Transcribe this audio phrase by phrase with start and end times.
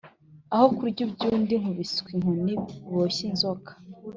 [0.53, 2.53] aho kurya iby' undi nkubiswe inkoni
[2.93, 3.71] boshye inzoka.